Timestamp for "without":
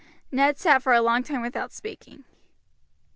1.43-1.71